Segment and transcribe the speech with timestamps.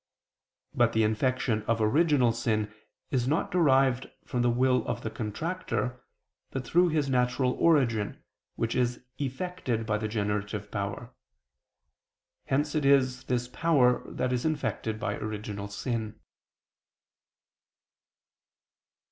[0.73, 2.73] But the infection of original sin
[3.11, 6.03] is not derived from the will of the contractor,
[6.49, 8.23] but through his natural origin,
[8.55, 11.13] which is effected by the generative power.
[12.45, 16.19] Hence it is this power that is infected by original sin.